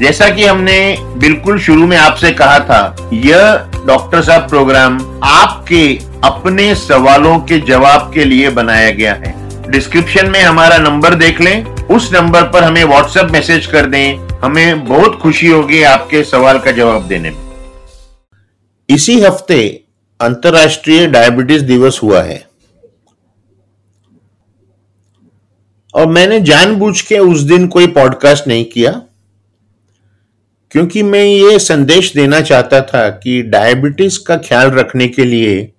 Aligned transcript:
जैसा 0.00 0.30
कि 0.30 0.44
हमने 0.44 0.96
बिल्कुल 1.00 1.58
शुरू 1.58 1.86
में 1.86 1.96
आपसे 1.96 2.30
कहा 2.32 2.58
था, 2.58 3.10
यह 3.12 3.70
डॉक्टर 3.86 4.22
साहब 4.22 4.48
प्रोग्राम 4.48 5.20
आपके 5.24 6.00
अपने 6.24 6.74
सवालों 6.74 7.38
के 7.38 7.58
जवाब 7.58 8.10
के 8.14 8.24
लिए 8.24 8.50
बनाया 8.50 8.90
गया 8.90 9.14
है। 9.14 9.50
डिस्क्रिप्शन 9.70 10.30
में 10.30 10.42
हमारा 10.42 10.78
नंबर 10.78 11.14
देख 11.14 11.40
लें। 11.40 11.64
उस 11.64 12.12
नंबर 12.12 12.42
पर 12.42 12.64
हमें 12.64 12.84
व्हाट्सएप 12.84 13.26
मैसेज 13.30 13.66
कर 13.66 13.86
दें। 13.86 14.28
हमें 14.44 14.84
बहुत 14.84 15.16
खुशी 15.16 15.46
होगी 15.46 15.82
आपके 15.82 16.24
सवाल 16.24 16.58
का 16.58 16.70
जवाब 16.70 17.08
देने 17.08 17.30
में। 17.30 17.50
इसी 18.88 19.20
हफ़्ते 19.20 19.84
अंतर्राष्ट्रीय 20.20 21.06
डायबिटीज़ 21.06 21.64
दिवस 21.64 22.00
हुआ 22.02 22.22
है। 22.22 22.46
और 25.94 26.06
मैंने 26.06 26.40
जानबूझ 26.40 27.00
के 27.00 27.18
उस 27.18 27.40
दिन 27.40 27.66
कोई 27.66 27.86
पॉडकास्ट 27.86 28.46
नहीं 28.46 28.64
किया। 28.64 29.02
क्योंकि 30.70 31.02
मैं 31.02 31.24
ये 31.24 31.58
संदेश 31.58 32.14
देना 32.14 32.40
चाहता 32.40 32.80
था 32.80 33.08
कि 33.10 33.42
डायबिटीज़ 33.42 34.18
का 34.26 34.36
ख्याल 34.36 34.70
रखने 34.70 35.08
के 35.08 35.24
लिए 35.24 35.72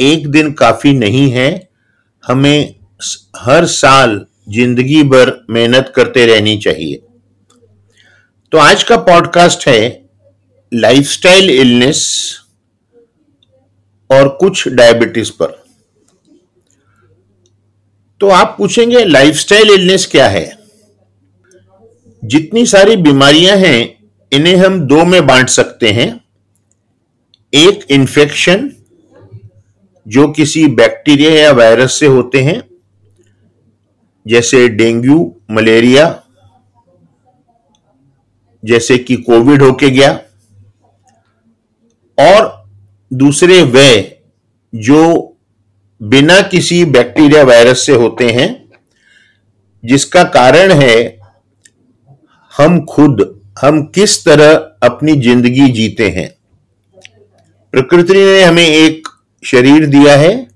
एक 0.00 0.28
दिन 0.28 0.52
काफ़ी 0.52 0.92
नहीं 0.92 1.30
है। 1.30 1.68
हमें 2.26 2.74
हर 3.36 3.66
साल 3.66 4.26
ज़िंदगी 4.48 5.02
भर 5.02 5.46
मेहनत 5.50 5.92
करते 5.96 6.26
रहनी 6.26 6.58
चाहिए। 6.58 7.02
तो 8.52 8.58
आज 8.58 8.82
का 8.82 8.96
पॉडकास्ट 8.96 9.68
है 9.68 10.08
लाइफस्टाइल 10.74 11.50
इलनेस 11.50 12.38
और 14.10 14.28
कुछ 14.28 14.68
डायबिटीज़ 14.68 15.30
पर। 15.30 15.64
तो 18.20 18.28
आप 18.28 18.54
पूछेंगे 18.58 19.04
लाइफस्टाइल 19.04 19.70
इलनेस 19.70 20.06
क्या 20.06 20.28
है? 20.28 20.58
जितनी 22.24 22.66
सारी 22.66 22.96
बीमारियाँ 22.96 23.56
हैं 23.56 23.95
इन्हें 24.36 24.56
हम 24.56 24.80
दो 24.80 25.04
में 25.04 25.26
बांट 25.26 25.48
सकते 25.48 25.92
हैं। 25.92 26.24
एक 27.54 27.86
इन्फेक्शन 27.90 28.70
जो 30.08 30.28
किसी 30.28 30.66
बैक्टीरिया 30.66 31.30
या 31.32 31.52
वायरस 31.52 32.00
से 32.00 32.06
होते 32.06 32.42
हैं, 32.42 32.62
जैसे 34.26 34.68
डेंगू, 34.68 35.36
मलेरिया, 35.50 36.22
जैसे 38.64 38.98
कि 38.98 39.16
कोविड 39.16 39.62
होके 39.62 39.90
गया। 39.90 40.12
और 42.18 42.68
दूसरे 43.12 43.62
वे 43.62 44.22
जो 44.74 45.32
बिना 46.02 46.40
किसी 46.42 46.84
बैक्टीरिया 46.84 47.42
वायरस 47.42 47.86
से 47.86 47.92
होते 47.92 48.30
हैं, 48.30 48.68
जिसका 49.84 50.24
कारण 50.24 50.72
है 50.72 51.20
हम 52.56 52.84
खुद 52.84 53.35
हम 53.56 53.82
किस 53.84 54.24
तरह 54.24 54.52
अपनी 54.82 55.12
ज़िंदगी 55.12 55.68
जीते 55.68 56.08
हैं? 56.08 56.34
प्रकृति 57.72 58.14
ने 58.14 58.42
हमें 58.42 58.66
एक 58.66 59.08
शरीर 59.44 59.86
दिया 59.86 60.16
है। 60.16 60.48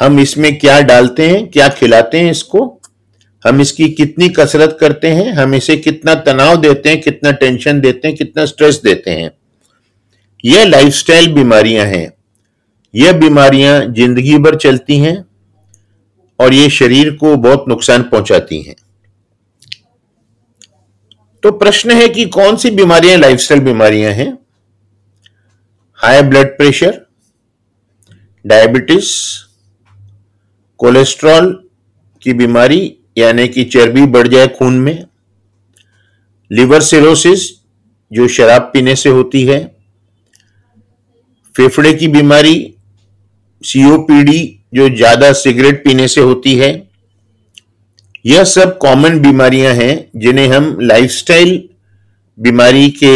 हम 0.00 0.20
इसमें 0.20 0.58
क्या 0.58 0.80
डालते 0.80 1.28
हैं, 1.30 1.46
क्या 1.50 1.68
खिलाते 1.68 2.20
हैं 2.20 2.30
इसको? 2.30 2.80
हम 3.46 3.60
इसकी 3.60 3.88
कितनी 3.88 4.28
कसरत 4.28 4.76
करते 4.80 5.08
हैं? 5.08 5.32
हम 5.32 5.54
इसे 5.54 5.76
कितना 5.76 6.14
तनाव 6.14 6.56
देते 6.56 6.88
हैं, 6.88 7.00
कितना 7.00 7.30
टेंशन 7.30 7.80
देते 7.80 8.08
हैं, 8.08 8.16
कितना 8.16 8.46
स्ट्रेस 8.46 8.80
देते 8.84 9.10
हैं? 9.10 9.30
यह 10.44 10.64
लाइफस्टाइल 10.64 11.32
बीमारियाँ 11.34 11.86
हैं। 11.86 12.12
यह 12.94 13.12
बीमारियाँ 13.12 13.80
ज़िंदगी 13.86 14.38
भर 14.38 14.56
चलती 14.56 14.98
हैं 14.98 15.24
और 16.40 16.54
ये 16.54 16.70
शरीर 16.70 17.10
को 17.10 17.36
बहुत 17.36 17.64
नुकसान 17.68 18.02
पहुंचाती 18.02 18.60
हैं। 18.62 18.74
तो 21.44 21.50
प्रश्न 21.52 21.90
है 21.90 22.08
कि 22.08 22.24
कौन 22.34 22.56
सी 22.56 22.70
बीमारियाँ 22.70 23.16
लाइफस्टाइल 23.18 23.60
बीमारियाँ 23.62 24.12
हैं? 24.12 24.26
High 25.98 26.22
blood 26.22 26.56
pressure 26.56 27.00
diabetes 28.44 29.10
cholesterol 30.80 31.52
की 32.22 32.32
बीमारी, 32.32 32.80
यानी 33.18 33.46
कि 33.48 33.64
चर्बी 33.64 34.06
बढ़ 34.06 34.28
जाए 34.28 34.46
खून 34.48 34.78
में 34.78 35.04
लिवर 36.50 36.80
सिरोसिस 36.82 37.48
जो 38.10 38.28
शराब 38.28 38.70
पीने 38.72 38.94
से 38.96 39.10
होती 39.10 39.44
है, 39.44 39.60
फेफड़े 41.54 41.92
की 41.94 42.08
बीमारी 42.08 42.56
सीओपीडी 43.62 44.40
जो 44.74 44.88
ज़्यादा 44.96 45.32
सिगरेट 45.34 45.84
पीने 45.84 46.08
से 46.08 46.20
होती 46.22 46.54
है 46.56 46.72
यह 48.24 48.44
सब 48.44 48.76
कॉमन 48.78 49.18
बीमारियाँ 49.20 49.72
हैं, 49.74 50.10
जिन्हें 50.16 50.48
हम 50.48 50.76
लाइफस्टाइल 50.80 51.68
बीमारी 52.38 52.90
के 52.90 53.14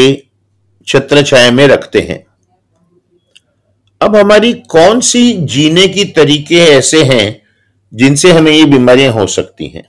छत्र 0.87 1.23
छाया 1.23 1.51
में 1.51 1.67
रखते 1.69 2.01
हैं। 2.01 2.25
अब 4.01 4.17
हमारी 4.17 4.53
कौन 4.53 5.01
सी 5.01 5.33
जीने 5.47 5.87
की 5.89 6.05
तरीके 6.05 6.57
ऐसे 6.57 7.03
हैं, 7.05 7.43
जिनसे 7.93 8.33
हमें 8.33 8.53
ये 8.53 8.65
बीमारियाँ 8.65 9.13
हो 9.13 9.27
सकती 9.27 9.69
हैं? 9.69 9.83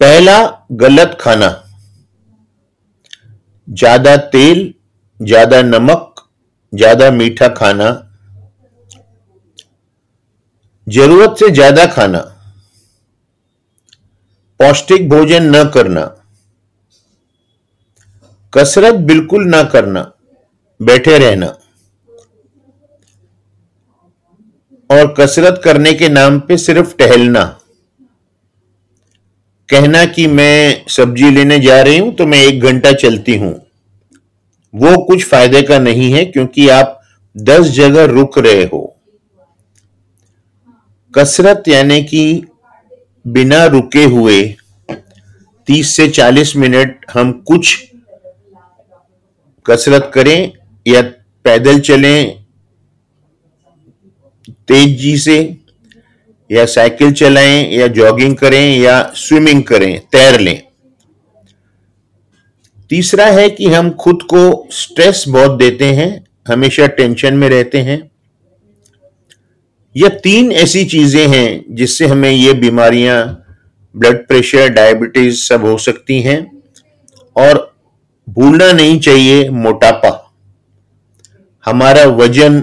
पहला, 0.00 0.66
गलत 0.72 1.16
खाना। 1.20 1.48
ज़्यादा 3.68 4.16
तेल, 4.16 4.74
ज़्यादा 5.20 5.62
नमक, 5.62 6.14
ज़्यादा 6.72 7.10
मीठा 7.10 7.48
खाना। 7.48 7.90
ज़रूरत 10.86 11.36
से 11.38 11.50
ज़्यादा 11.50 11.86
खाना। 11.86 12.30
पौष्टिक 14.60 15.08
भोजन 15.08 15.56
न 15.56 15.64
करना। 15.64 16.04
कसरत 18.52 18.94
बिल्कुल 19.04 19.44
ना 19.44 19.62
करना। 19.64 20.10
बैठे 20.80 21.18
रहना। 21.18 21.46
और 24.90 25.14
कसरत 25.18 25.60
करने 25.64 25.92
के 25.92 26.08
नाम 26.08 26.38
पे 26.40 26.56
सिर्फ़ 26.56 26.94
टहलना। 26.96 27.44
कहना 29.68 30.04
कि 30.06 30.26
मैं 30.26 30.84
सब्ज़ी 30.88 31.30
लेने 31.30 31.58
जा 31.58 31.80
रही 31.82 31.98
हूँ 31.98 32.14
तो 32.14 32.26
मैं 32.26 32.42
एक 32.42 32.60
घंटा 32.60 32.92
चलती 32.94 33.36
हूँ। 33.36 33.54
वो 34.74 34.96
कुछ 35.04 35.24
फ़ायदे 35.24 35.62
का 35.62 35.78
नहीं 35.78 36.12
है, 36.12 36.24
क्योंकि 36.24 36.68
आप 36.68 37.00
दस 37.36 37.66
जगह 37.70 38.04
रुक 38.04 38.38
रहे 38.38 38.64
हो। 38.64 38.90
कसरत 41.14 41.68
यानी 41.68 42.02
कि 42.04 42.44
बिना 43.26 43.64
रुके 43.64 44.04
हुए 44.04 44.56
30 45.66 45.96
से 45.96 46.08
40 46.08 46.56
मिनट 46.56 47.06
हम 47.12 47.32
कुछ 47.32 47.90
कसरत 49.66 50.10
करें 50.14 50.52
या 50.86 51.02
पैदल 51.44 51.80
चलें 51.80 52.44
तेज़ी 54.68 55.18
से, 55.18 55.56
या 56.50 56.64
साइकिल 56.64 57.12
चलाएँ, 57.12 57.72
या 57.72 57.86
जॉगिंग 57.86 58.36
करें, 58.36 58.78
या 58.78 59.12
स्विमिंग 59.14 59.62
करें, 59.64 60.00
तैर 60.00 60.40
लें। 60.40 60.62
तीसरा 62.90 63.26
है 63.26 63.50
कि 63.50 63.66
हम 63.66 63.90
खुद 63.90 64.22
को 64.22 64.68
स्ट्रेस 64.70 65.24
बहुत 65.28 65.58
देते 65.58 65.84
हैं, 65.84 66.24
हमेशा 66.48 66.86
टेंशन 66.86 67.34
में 67.34 67.48
रहते 67.48 67.78
हैं। 67.78 68.10
यह 69.94 70.08
तीन 70.24 70.50
ऐसी 70.54 70.84
चीज़ें 70.86 71.26
हैं 71.28 71.74
जिससे 71.76 72.06
हमें 72.06 72.30
ये 72.30 72.52
बीमारियाँ 72.54 73.16
ब्लड 73.94 74.26
प्रेशर 74.28 74.68
डायबिटीज़ 74.70 75.42
सब 75.42 75.64
हो 75.64 75.76
सकती 75.80 76.20
हैं। 76.22 76.38
और 77.36 77.58
भूलना 78.28 78.72
नहीं 78.72 78.98
चाहिए 79.00 79.48
मोटापा। 79.50 80.10
हमारा 81.64 82.04
वज़न 82.14 82.60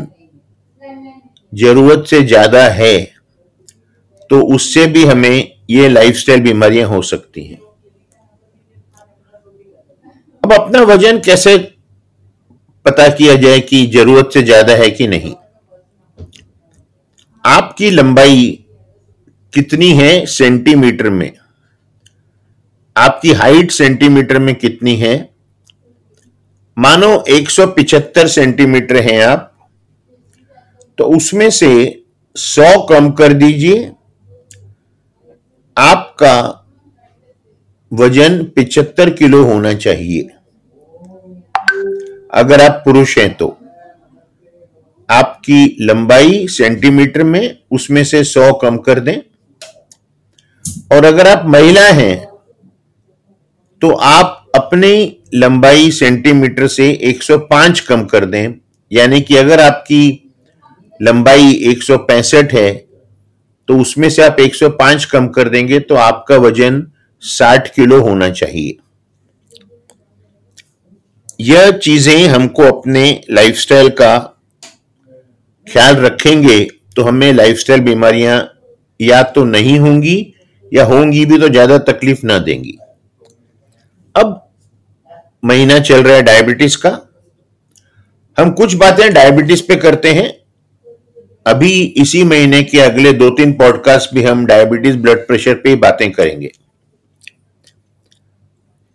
ज़रूरत 1.53 2.03
से 2.07 2.21
ज़्यादा 2.23 2.63
है 2.71 2.97
तो 4.29 4.41
उससे 4.55 4.85
भी 4.87 5.03
हमें 5.05 5.51
ये 5.69 5.87
लाइफस्टाइल 5.89 6.41
बीमारियाँ 6.41 6.87
हो 6.89 7.01
सकती 7.03 7.43
हैं। 7.43 7.59
अब 10.43 10.53
अपना 10.53 10.81
वज़न 10.83 11.19
कैसे 11.21 11.57
पता 12.85 13.07
किया 13.09 13.35
जाए 13.37 13.59
कि 13.61 13.85
ज़रूरत 13.87 14.29
से 14.33 14.41
ज़्यादा 14.43 14.73
है 14.75 14.89
कि 14.91 15.07
नहीं? 15.07 15.33
आपकी 17.45 17.89
लंबाई 17.89 18.65
कितनी 19.53 19.89
है 19.91 20.25
सेंटीमीटर 20.25 21.09
में? 21.09 21.31
आपकी 22.97 23.31
हाइट 23.31 23.71
सेंटीमीटर 23.71 24.39
में 24.39 24.55
कितनी 24.55 24.95
है? 24.95 25.29
मानो 26.77 27.23
175 27.29 28.27
सेंटीमीटर 28.27 28.95
हैं 28.95 29.23
आप 29.25 29.69
तो 30.97 31.03
उसमें 31.03 31.49
से 31.49 32.03
100 32.35 32.87
कम 32.89 33.11
कर 33.11 33.33
दीजिए। 33.33 33.91
आपका 35.77 36.65
वज़न 37.93 38.43
75 38.57 39.09
किलो 39.09 39.43
होना 39.43 39.73
चाहिए। 39.73 40.29
अगर 42.33 42.61
आप 42.61 42.81
पुरुष 42.85 43.17
हैं 43.17 43.33
तो। 43.33 43.60
आपकी 45.11 45.77
लंबाई 45.81 46.45
सेंटीमीटर 46.49 47.23
में 47.23 47.57
उसमें 47.71 48.03
से 48.03 48.23
100 48.23 48.51
कम 48.61 48.77
कर 48.77 48.99
दें। 48.99 49.17
और 50.91 51.05
अगर 51.05 51.27
आप 51.27 51.45
महिला 51.47 51.85
हैं 51.85 52.27
तो 53.81 53.89
आप 53.89 54.51
अपनी 54.55 55.17
लंबाई 55.35 55.91
सेंटीमीटर 55.91 56.67
से 56.67 56.91
105 57.09 57.79
कम 57.79 58.03
कर 58.05 58.25
दें। 58.25 58.53
यानी 58.91 59.21
कि 59.21 59.35
अगर 59.37 59.61
आपकी 59.61 60.03
लंबाई 60.99 61.51
एक 61.69 61.83
सौ 61.83 61.97
पैंसठ 61.97 62.53
है 62.53 62.71
तो 63.67 63.77
उसमें 63.77 64.09
से 64.09 64.21
आप 64.21 64.37
105 64.39 65.05
कम 65.05 65.27
कर 65.27 65.49
देंगे 65.49 65.79
तो 65.79 65.95
आपका 65.95 66.35
वज़न 66.37 66.85
60 67.23 67.67
किलो 67.67 68.01
होना 68.01 68.29
चाहिए। 68.31 68.77
यह 71.39 71.71
चीज़ें 71.73 72.27
हमको 72.27 72.63
अपने 72.63 73.21
लाइफस्टाइल 73.31 73.89
का 73.91 74.30
ख्याल 75.71 75.95
रखेंगे 75.97 76.59
तो 76.95 77.03
हमें 77.03 77.31
लाइफस्टाइल 77.33 77.81
बीमारियाँ 77.81 78.37
या 78.99 79.21
तो 79.25 79.43
नहीं 79.45 79.77
होंगी, 79.79 80.33
या 80.71 80.83
होंगी 80.85 81.25
भी 81.25 81.37
तो 81.39 81.49
ज़्यादा 81.49 81.77
तकलीफ़ 81.85 82.25
ना 82.25 82.37
देंगी। 82.39 82.77
अब 84.15 84.37
महीना 85.43 85.79
चल 85.79 86.03
रहा 86.03 86.15
है 86.15 86.21
डायबिटीज़ 86.23 86.77
का। 86.77 86.89
हम 88.37 88.51
कुछ 88.53 88.73
बातें 88.75 89.13
डायबिटीज़ 89.13 89.63
पे 89.67 89.75
करते 89.77 90.13
हैं। 90.13 90.29
अभी 91.45 91.71
इसी 91.97 92.23
महीने 92.23 92.61
के 92.63 92.79
अगले 92.79 93.13
दो 93.13 93.29
तीन 93.29 93.53
पॉडकास्ट 93.53 94.13
भी 94.13 94.23
हम 94.23 94.45
डायबिटीज़ 94.45 94.97
ब्लड 94.97 95.25
प्रेशर 95.27 95.53
पे 95.55 95.75
बातें 95.77 96.11
करेंगे। 96.11 96.51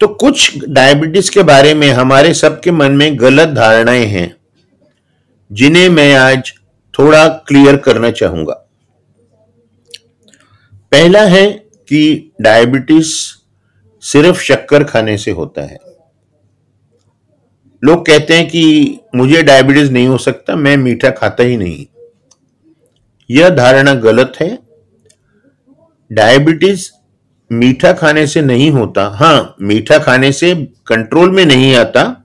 तो 0.01 0.09
कुछ 0.15 0.65
डायबिटीज़ 0.69 1.31
के 1.31 1.43
बारे 1.45 1.75
में 1.75 1.89
हमारे 1.91 2.33
सबके 2.35 2.71
मन 2.73 2.93
में 2.93 3.19
गलत 3.21 3.49
धारणाएँ 3.49 4.05
हैं, 4.07 4.35
जिन्हें 5.51 5.89
मैं 5.91 6.15
आज 6.15 6.53
थोड़ा 6.99 7.29
क्लियर 7.29 7.77
करना 7.77 8.11
चाहूँगा। 8.11 8.53
पहला 10.93 11.23
है 11.23 11.51
कि 11.89 12.33
डायबिटीज़ 12.41 13.15
सिर्फ़ 14.03 14.41
शक्कर 14.41 14.85
खाने 14.85 15.17
से 15.19 15.31
होता 15.31 15.63
है। 15.63 15.79
लोग 17.83 18.07
कहते 18.07 18.35
हैं 18.35 18.49
कि 18.49 18.99
मुझे 19.15 19.43
डायबिटीज़ 19.43 19.93
नहीं 19.93 20.07
हो 20.07 20.19
सकता, 20.19 20.57
मैं 20.57 20.77
मीठा 20.77 21.11
खाता 21.11 21.43
ही 21.43 21.57
नहीं। 21.57 21.87
यह 23.31 23.49
धारणा 23.49 23.95
गलत 23.95 24.33
है। 24.41 24.59
डायबिटीज़ 26.11 26.91
मीठा 27.51 27.93
खाने 27.93 28.27
से 28.27 28.41
नहीं 28.43 28.71
होता। 28.71 29.05
हाँ, 29.07 29.57
मीठा 29.61 29.99
खाने 29.99 30.33
से 30.33 30.55
कंट्रोल 30.87 31.31
में 31.31 31.45
नहीं 31.47 31.75
आता। 31.77 32.25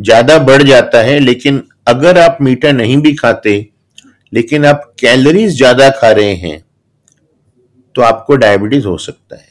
ज़्यादा 0.00 0.38
बढ़ 0.38 0.62
जाता 0.62 0.98
है, 0.98 1.18
लेकिन 1.20 1.62
अगर 1.88 2.18
आप 2.18 2.38
मीठा 2.40 2.72
नहीं 2.72 2.96
भी 2.98 3.14
खाते, 3.14 3.54
लेकिन 4.32 4.64
आप 4.66 4.92
कैलोरीज 5.00 5.56
ज़्यादा 5.56 5.88
खा 5.92 6.10
रहे 6.12 6.34
हैं 6.36 6.62
तो 7.96 8.02
आपको 8.02 8.36
डायबिटीज़ 8.36 8.86
हो 8.86 8.96
सकता 8.98 9.36
है। 9.36 9.46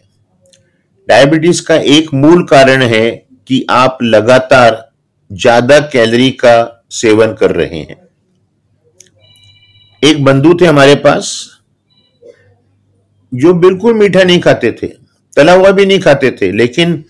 डायबिटीज़ 1.08 1.62
का 1.62 1.76
एक 1.76 2.14
मूल 2.14 2.44
कारण 2.48 2.82
है 2.84 3.10
कि 3.48 3.66
आप 3.70 3.98
लगातार 4.04 4.84
ज़्यादा 5.32 5.80
कैलोरी 5.88 6.30
का 6.34 6.86
सेवन 6.92 7.34
कर 7.34 7.52
रहे 7.52 7.80
हैं। 7.80 7.98
एक 10.04 10.24
बंधु 10.26 10.54
थे 10.54 10.66
हमारे 10.66 10.96
पास, 10.98 11.36
जो 13.32 13.54
बिल्कुल 13.56 13.94
मीठा 13.94 14.24
नहीं 14.24 14.40
खाते 14.40 14.72
थे, 14.74 14.88
तला 15.38 15.54
हुआ 15.54 15.72
भी 15.72 15.86
नहीं 15.86 16.00
खाते 16.00 16.32
थे, 16.32 16.52
लेकिन 16.52 17.04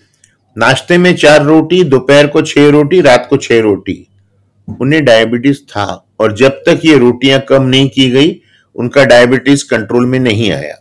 नाश्ते 0.56 0.98
में 0.98 1.14
चार 1.16 1.42
रोटी, 1.44 1.82
दोपहर 1.84 2.26
को 2.26 2.42
छह 2.42 2.68
रोटी, 2.70 3.00
रात 3.00 3.26
को 3.30 3.36
छह 3.38 3.60
रोटी। 3.60 4.04
उन्हें 4.68 5.04
डायबिटीज़ 5.04 5.62
था 5.66 5.84
और 6.20 6.36
जब 6.36 6.62
तक 6.66 6.80
ये 6.84 6.98
रोटियाँ 6.98 7.40
कम 7.40 7.62
नहीं 7.64 7.88
की 7.88 8.10
गई, 8.10 8.40
उनका 8.76 9.04
डायबिटीज़ 9.04 9.64
कंट्रोल 9.70 10.06
में 10.06 10.18
नहीं 10.20 10.50
आया। 10.52 10.74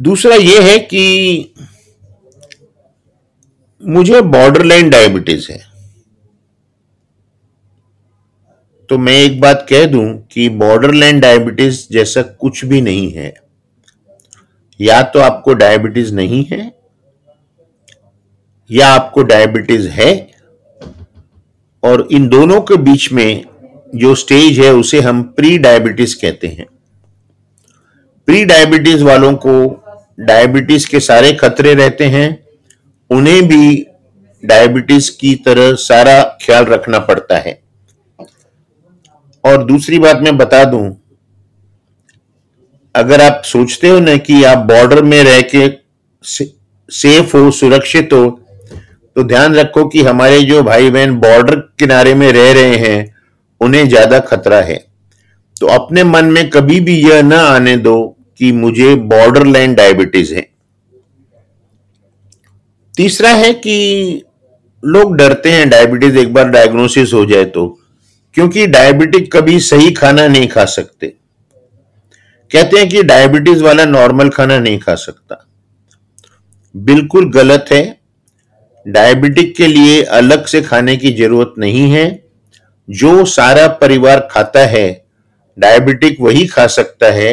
दूसरा 0.00 0.34
यह 0.34 0.62
है 0.62 0.78
कि 0.78 1.54
मुझे 3.82 4.20
बॉर्डरलाइन 4.22 4.90
डायबिटीज़ 4.90 5.50
है। 5.52 5.58
तो 8.90 8.98
मैं 8.98 9.12
एक 9.14 9.40
बात 9.40 9.66
कह 9.70 9.84
दूँ 9.86 10.06
कि 10.32 10.48
बॉर्डरलाइन 10.48 11.20
डायबिटीज़ 11.20 11.86
जैसा 11.92 12.22
कुछ 12.22 12.64
भी 12.64 12.80
नहीं 12.80 13.10
है। 13.12 13.34
या 14.80 15.02
तो 15.02 15.20
आपको 15.20 15.54
डायबिटीज़ 15.54 16.14
नहीं 16.14 16.44
है, 16.44 16.72
या 18.70 18.88
आपको 18.88 19.22
डायबिटीज़ 19.22 19.88
है 19.88 20.10
और 21.82 22.06
इन 22.12 22.28
दोनों 22.28 22.60
के 22.60 22.76
बीच 22.76 23.10
में 23.12 23.44
जो 23.94 24.14
स्टेज 24.14 24.58
है, 24.60 24.72
उसे 24.72 25.00
हम 25.00 25.22
प्री 25.36 25.56
डायबिटीज़ 25.58 26.16
कहते 26.16 26.46
हैं। 26.46 26.66
प्री 28.28 28.44
डायबिटीज़ 28.44 29.04
वालों 29.04 29.32
को 29.36 29.84
डायबिटीज़ 30.20 30.88
के 30.88 31.00
सारे 31.00 31.32
खतरे 31.32 31.74
रहते 31.74 32.04
हैं। 32.06 32.28
उन्हें 33.10 33.42
भी 33.48 33.86
डायबिटीज़ 34.42 35.10
की 35.10 35.34
तरह 35.36 35.72
सारा 35.74 36.22
ख्याल 36.42 36.64
रखना 36.64 36.98
पड़ता 36.98 37.36
है। 37.38 37.60
और 39.44 39.64
दूसरी 39.64 39.98
बात 39.98 40.20
मैं 40.22 40.36
बता 40.36 40.64
दूँ, 40.64 40.96
अगर 42.94 43.20
आप 43.20 43.42
सोचते 43.44 43.88
हो 43.88 43.98
ना 44.00 44.16
कि 44.16 44.42
आप 44.44 44.58
बॉर्डर 44.66 45.02
में 45.02 45.22
रह 45.24 45.40
के 45.54 45.68
सेफ़ 46.24 47.36
हो, 47.36 47.50
सुरक्षित 47.50 48.12
हो 48.12 48.40
तो 49.18 49.22
ध्यान 49.24 49.54
रखो 49.54 49.84
कि 49.84 50.02
हमारे 50.02 50.40
जो 50.40 50.62
भाई 50.62 50.90
बहन 50.90 51.14
बॉर्डर 51.20 51.56
किनारे 51.78 52.14
में 52.14 52.30
रह 52.32 52.52
रहे 52.52 52.76
हैं, 52.76 53.14
उन्हें 53.60 53.88
ज़्यादा 53.88 54.18
खतरा 54.20 54.60
है। 54.60 54.76
तो 55.56 55.66
अपने 55.66 56.04
मन 56.04 56.24
में 56.24 56.48
कभी 56.50 56.78
भी 56.80 56.96
यह 56.98 57.22
ना 57.22 57.40
आने 57.46 57.76
दो 57.76 57.96
कि 58.38 58.52
मुझे 58.52 58.94
बॉर्डर 58.94 59.46
लाइन 59.46 59.74
डायबिटीज़ 59.74 60.34
है। 60.34 60.46
तीसरा 62.94 63.30
है 63.30 63.52
कि 63.54 64.22
लोग 64.82 65.16
डरते 65.16 65.52
हैं 65.52 65.68
डायबिटीज़ 65.70 66.18
एक 66.18 66.32
बार 66.34 66.48
डायग्नोसिस 66.50 67.14
हो 67.14 67.24
जाए 67.26 67.44
तो 67.44 67.66
क्योंकि 68.34 68.66
डायबिटिक 68.68 69.32
कभी 69.32 69.60
सही 69.62 69.92
खाना 69.92 70.28
नहीं 70.28 70.48
खा 70.48 70.64
सकते। 70.64 71.14
कहते 72.50 72.78
हैं 72.78 72.88
कि 72.88 73.02
डायबिटीज़ 73.02 73.64
वाला 73.64 73.84
नॉर्मल 73.84 74.28
खाना 74.30 74.58
नहीं 74.58 74.78
खा 74.78 74.94
सकता। 74.94 75.46
बिल्कुल 76.74 77.32
गलत 77.32 77.64
है। 77.72 77.97
डायबिटिक 78.88 79.54
के 79.56 79.66
लिए 79.66 80.02
अलग 80.02 80.46
से 80.46 80.60
खाने 80.62 80.96
की 80.96 81.12
ज़रूरत 81.12 81.54
नहीं 81.58 81.90
है। 81.90 82.06
जो 82.88 83.24
सारा 83.26 83.66
परिवार 83.76 84.28
खाता 84.30 84.60
है, 84.66 85.04
डायबिटिक 85.56 86.16
वही 86.20 86.46
खा 86.46 86.66
सकता 86.68 87.12
है। 87.12 87.32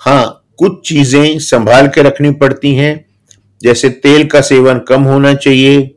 हाँ 0.00 0.40
कुछ 0.58 0.80
चीज़ें 0.88 1.38
संभाल 1.40 1.88
के 1.88 2.02
रखनी 2.02 2.30
पड़ती 2.32 2.74
हैं, 2.74 3.04
जैसे 3.60 3.88
तेल 3.90 4.26
का 4.26 4.40
सेवन 4.42 4.78
कम 4.88 5.02
होना 5.02 5.32
चाहिए, 5.34 5.90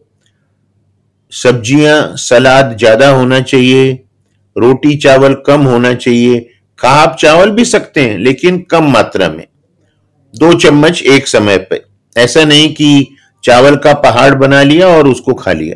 सब्ज़ियाँ, 1.32 2.16
सलाद 2.18 2.76
ज़्यादा 2.78 3.10
होना 3.10 3.40
चाहिए 3.42 3.92
रोटी 4.56 4.96
चावल 4.98 5.34
कम 5.48 5.62
होना 5.64 5.94
चाहिए। 5.96 6.40
खा 6.80 6.90
आप 6.92 7.18
चावल 7.20 7.52
भी 7.52 7.66
सकते 7.66 8.02
हैं, 8.02 8.18
लेकिन 8.18 8.60
कम 8.72 8.92
मात्रा 8.92 9.30
में। 9.30 9.46
दो 10.34 10.54
चम्मच 10.56 11.02
एक 11.04 11.28
समय 11.28 11.58
पर 11.60 11.86
ऐसा 12.16 12.44
नहीं 12.46 12.74
कि 12.76 13.17
चावल 13.48 13.76
का 13.76 13.94
पहाड़ 13.94 14.34
बना 14.36 14.64
लिया 14.64 14.88
और 14.88 15.08
उसको 15.08 15.34
खा 15.34 15.52
लिया। 15.52 15.76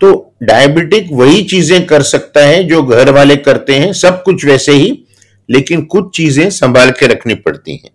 तो 0.00 0.34
डायबिटिक 0.42 1.08
वही 1.12 1.42
चीज़ें 1.44 1.86
कर 1.86 2.02
सकता 2.02 2.40
है 2.40 2.64
जो 2.64 2.82
घर 2.82 3.10
वाले 3.10 3.36
करते 3.36 3.74
हैं, 3.74 3.92
सब 3.92 4.22
कुछ 4.22 4.44
वैसे 4.44 4.72
ही, 4.72 5.06
लेकिन 5.50 5.84
कुछ 5.84 6.16
चीज़ें 6.16 6.50
संभाल 6.50 6.90
के 6.90 7.06
रखनी 7.06 7.34
पड़ती 7.34 7.76
हैं। 7.76 7.90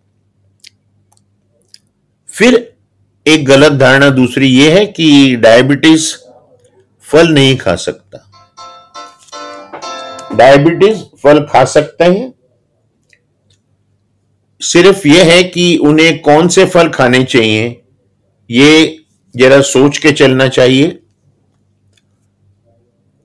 फिर 2.30 2.74
एक 3.28 3.46
गलत 3.46 3.72
धारणा 3.72 4.10
दूसरी 4.10 4.48
यह 4.48 4.76
है 4.76 4.86
कि 4.86 5.36
डायबिटीज़ 5.36 6.16
फल 7.02 7.28
नहीं 7.28 7.58
खा 7.58 7.76
सकता। 7.76 8.28
डायबिटीज़ 10.36 11.00
फल 11.24 11.40
खा 11.40 11.66
सकते 11.66 12.04
हैं। 12.04 12.34
सिर्फ़ 14.62 15.08
यह 15.08 15.32
है 15.32 15.44
कि 15.44 15.78
उन्हें 15.78 16.22
कौन 16.22 16.48
से 16.48 16.66
फल 16.66 16.90
खाने 16.90 17.24
चाहिए? 17.24 17.81
ये 18.52 18.98
जरा 19.36 19.60
सोच 19.64 19.98
के 19.98 20.12
चलना 20.12 20.48
चाहिए। 20.48 20.98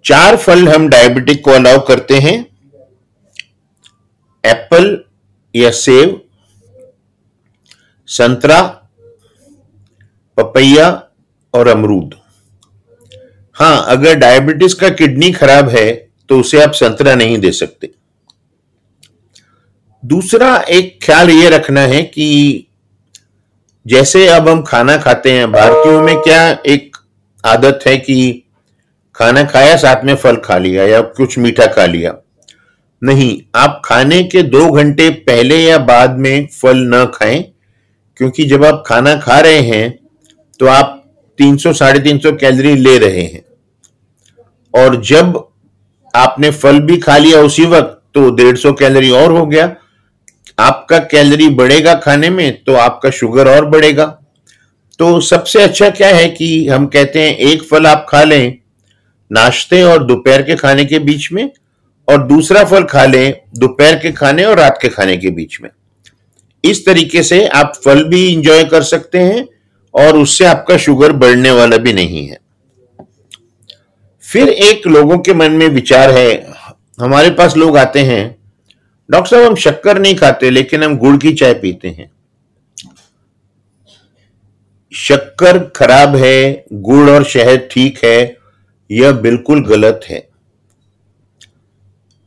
चार 0.05 0.37
फल 0.37 0.69
हम 0.69 0.89
डायबिटिक 0.89 1.45
को 1.45 1.51
अलाउ 1.51 1.87
करते 1.87 2.19
हैं। 2.19 2.35
एप्पल 4.45 4.99
या 5.55 5.71
सेब 5.71 6.21
संतरा, 8.09 8.61
पपैया 10.39 10.89
और 11.55 11.69
अमरूद। 11.69 12.15
हाँ 13.57 13.85
अगर 13.89 14.15
डायबिटीज़ 14.15 14.75
का 14.75 14.89
किडनी 14.91 15.31
खराब 15.33 15.69
है 15.69 15.93
तो 16.29 16.39
उसे 16.41 16.63
आप 16.63 16.73
संतरा 16.75 17.15
नहीं 17.15 17.39
दे 17.39 17.53
सकते। 17.53 17.91
दूसरा 20.03 20.57
एक 20.71 20.99
ख्याल 21.03 21.31
ये 21.31 21.49
रखना 21.49 21.81
है 21.83 22.03
कि 22.05 22.27
जैसे 23.87 24.27
अब 24.29 24.49
हम 24.49 24.63
खाना 24.63 24.97
खाते 24.97 25.33
हैं, 25.33 25.51
भारतीयों 25.53 26.01
में 26.03 26.17
क्या 26.19 26.49
एक 26.67 26.97
आदत 27.45 27.81
है 27.87 27.97
कि 27.97 28.43
खाना 29.15 29.45
खाया, 29.45 29.77
साथ 29.77 30.05
में 30.05 30.15
फल 30.15 30.37
खा 30.37 30.57
लिया 30.59 30.85
या 30.85 31.01
कुछ 31.01 31.39
मीठा 31.39 31.67
खा 31.67 31.85
लिया? 31.87 32.15
नहीं, 33.03 33.41
आप 33.55 33.81
खाने 33.85 34.23
के 34.25 34.43
दो 34.43 34.71
घंटे 34.73 35.09
पहले 35.29 35.59
या 35.59 35.79
बाद 35.79 36.19
में 36.19 36.47
फल 36.53 36.83
न 36.95 37.05
खाएँ, 37.15 37.43
क्योंकि 38.17 38.45
जब 38.45 38.65
आप 38.65 38.83
खाना 38.87 39.15
खा 39.17 39.39
रहे 39.41 39.61
हैं 39.61 39.99
तो 40.61 40.67
आप 40.67 41.03
300 41.39 41.73
साढ़े 41.73 42.01
तीन 42.01 42.19
सौ 42.19 42.33
कैलोरी 42.33 42.75
ले 42.77 42.99
रहे 42.99 43.23
हैं। 43.23 43.45
और 44.75 45.01
जब 45.05 45.43
आपने 46.15 46.51
फल 46.53 46.81
भी 46.81 46.99
खा 46.99 47.17
लिया 47.17 47.41
उसी 47.41 47.65
वक्त 47.67 48.01
तो 48.15 48.31
डेढ़ 48.37 48.57
सौ 48.57 48.73
कैलोरी 48.73 49.11
और 49.13 49.33
हो 49.33 49.47
गया 49.47 49.75
आपका 50.59 50.99
कैलोरी 50.99 51.49
बढ़ेगा 51.49 51.95
खाने 51.95 52.31
में 52.31 52.65
तो 52.65 52.75
आपका 52.75 53.11
शुगर 53.11 53.49
और 53.49 53.67
बढ़ेगा। 53.67 54.05
तो 54.99 55.21
सबसे 55.21 55.63
अच्छा 55.63 55.89
क्या 55.91 56.09
है 56.09 56.29
कि 56.29 56.69
हम 56.69 56.87
कहते 56.87 57.23
हैं, 57.23 57.37
एक 57.37 57.63
फल 57.63 57.87
आप 57.87 58.07
खा 58.09 58.23
लें, 58.23 58.59
नाश्ते 59.31 59.83
और 59.83 60.05
दोपहर 60.05 60.43
के 60.43 60.55
खाने 60.55 60.85
के 60.85 60.99
बीच 60.99 61.33
में, 61.33 61.51
और 62.09 62.23
दूसरा 62.23 62.65
फल 62.65 62.85
खा 62.85 63.05
लें, 63.05 63.41
दोपहर 63.57 63.95
के 63.95 64.13
खाने 64.13 64.45
और 64.45 64.59
रात 64.59 64.79
के 64.83 64.89
खाने 64.89 65.17
के 65.17 65.31
बीच 65.31 65.61
में। 65.61 65.71
इस 66.65 66.87
तरीके 66.87 67.23
से 67.23 67.47
आप 67.47 67.73
फल 67.85 68.05
भी 68.05 68.27
इंजॉय 68.27 68.65
कर 68.65 68.83
सकते 68.83 69.19
हैं, 69.19 69.47
और 69.95 70.17
उससे 70.17 70.45
आपका 70.45 70.77
शुगर 70.77 71.13
बढ़ने 71.13 71.51
वाला 71.51 71.77
भी 71.77 71.93
नहीं 71.93 72.27
है। 72.29 72.39
फिर 74.25 74.49
एक 74.49 74.87
लोगों 74.87 75.19
के 75.19 75.35
मन 75.35 75.53
में 75.53 75.69
विचार 75.69 76.11
है, 76.11 76.53
हमारे 77.01 77.31
पास 77.31 77.57
लोग 77.57 77.79
आते 77.79 78.01
हैं 78.01 78.36
डॉक्टर 79.09 79.31
साहब, 79.31 79.45
हम 79.45 79.55
शक्कर 79.57 79.99
नहीं 79.99 80.15
खाते, 80.17 80.51
लेकिन 80.51 80.85
हम 80.85 80.97
गुड़ 80.99 81.17
की 81.17 81.33
चाय 81.35 81.55
पीते 81.57 81.89
हैं। 81.89 82.11
शक्कर 84.93 85.59
खराब 85.77 86.17
है, 86.17 86.65
गुड़ 86.73 87.11
और 87.11 87.25
शहद 87.27 87.69
ठीक 87.71 88.05
है, 88.05 88.37
यह 88.91 89.13
बिल्कुल 89.13 89.65
गलत 89.67 90.01
है। 90.09 90.27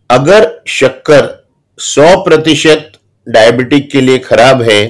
अगर 0.09 0.47
शक्कर 0.69 1.27
100 1.79 2.15
प्रतिशत 2.23 2.91
डायबिटिक 3.27 3.89
के 3.91 4.01
लिए 4.01 4.17
खराब 4.19 4.61
है 4.61 4.85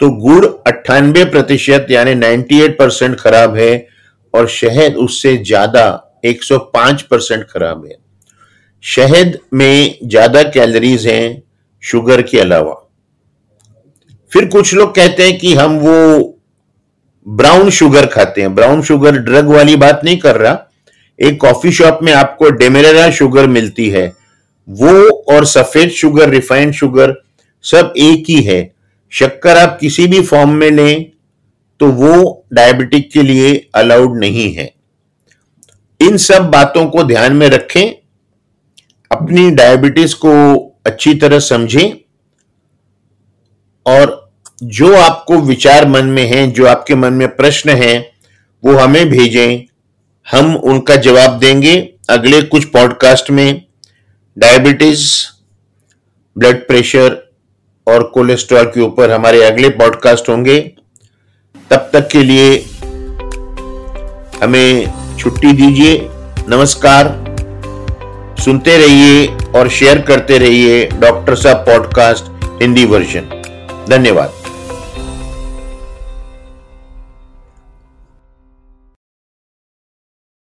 तो 0.00 0.08
गुड़ 0.12 0.44
अट्ठानबे 0.66 1.24
प्रतिशत, 1.24 1.86
यानी 1.90 2.14
98 2.16 2.68
परसेंट 2.78 3.18
खराब 3.18 3.56
है, 3.56 3.86
और 4.34 4.48
शहद 4.50 4.96
उससे 4.98 5.36
ज़्यादा 5.38 5.84
105 6.24 7.02
परसेंट 7.02 7.44
खराब 7.44 7.84
है। 7.86 7.96
शहद 8.84 9.38
में 9.54 9.98
ज़्यादा 10.04 10.42
कैलोरीज 10.44 11.06
हैं 11.06 11.42
शुगर 11.82 12.22
के 12.22 12.38
अलावा। 12.40 12.74
फिर 14.32 14.44
कुछ 14.48 14.72
लोग 14.74 14.94
कहते 14.94 15.22
हैं 15.22 15.38
कि 15.38 15.54
हम 15.54 15.78
वो 15.78 16.38
ब्राउन 17.26 17.70
शुगर 17.70 18.06
खाते 18.06 18.40
हैं। 18.40 18.54
ब्राउन 18.54 18.82
शुगर 18.82 19.18
ड्रग 19.18 19.48
वाली 19.48 19.76
बात 19.76 20.00
नहीं 20.04 20.18
कर 20.18 20.36
रहा। 20.36 20.58
एक 21.18 21.40
कॉफ़ी 21.40 21.72
शॉप 21.72 21.98
में 22.02 22.12
आपको 22.12 22.50
डेमेरा 22.52 23.10
शुगर 23.12 23.46
मिलती 23.48 23.88
है। 23.90 24.06
वो 24.68 25.08
और 25.30 25.44
सफ़ेद 25.46 25.90
शुगर 25.92 26.28
रिफाइंड 26.30 26.72
शुगर 26.74 27.14
सब 27.64 27.92
एक 27.98 28.24
ही 28.28 28.40
है। 28.42 28.70
शक्कर 29.12 29.56
आप 29.56 29.76
किसी 29.80 30.06
भी 30.06 30.20
फॉर्म 30.22 30.50
में 30.50 30.70
लें 30.70 31.04
तो 31.80 31.86
वो 31.88 32.44
डायबिटिक 32.52 33.10
के 33.12 33.22
लिए 33.22 33.54
अलाउड 33.74 34.18
नहीं 34.18 34.52
है। 34.54 34.72
इन 36.00 36.16
सब 36.18 36.50
बातों 36.50 36.86
को 36.86 37.02
ध्यान 37.04 37.32
में 37.32 37.48
रखें। 37.48 38.03
अपनी 39.14 39.50
डायबिटीज़ 39.50 40.14
को 40.14 40.32
अच्छी 40.86 41.14
तरह 41.14 41.38
समझें 41.38 41.90
और 43.86 44.32
जो 44.62 44.96
आपको 44.96 45.38
विचार 45.38 45.88
मन 45.88 46.06
में 46.06 46.26
है, 46.26 46.50
जो 46.50 46.66
आपके 46.66 46.94
मन 46.94 47.12
में 47.12 47.36
प्रश्न 47.36 47.70
है, 47.70 48.12
वो 48.64 48.76
हमें 48.76 49.08
भेजें। 49.08 49.62
हम 50.32 50.56
उनका 50.56 50.96
जवाब 50.96 51.38
देंगे 51.38 51.94
अगले 52.10 52.42
कुछ 52.42 52.64
पॉडकास्ट 52.64 53.30
में। 53.30 53.64
डायबिटीज़ 54.38 55.26
ब्लड 56.38 56.66
प्रेशर 56.66 57.32
और 57.86 58.02
कोलेस्ट्रॉल 58.14 58.64
के 58.64 58.80
ऊपर 58.80 59.10
हमारे 59.10 59.42
अगले 59.42 59.68
पॉडकास्ट 59.68 60.28
होंगे। 60.28 60.60
तब 61.70 61.90
तक 61.92 62.08
के 62.08 62.22
लिए 62.22 62.56
हमें 64.42 64.92
छुट्टी 65.18 65.52
दीजिए। 65.52 66.08
नमस्कार। 66.48 67.33
सुनते 68.40 68.76
रहिए 68.78 69.26
और 69.54 69.68
शेयर 69.68 70.00
करते 70.00 70.38
रहिए 70.38 70.84
डॉक्टर 71.00 71.34
साहब 71.34 71.64
पॉडकास्ट 71.66 72.30
हिंदी 72.62 72.84
वर्जन 72.84 73.28
धन्यवाद. 73.90 74.43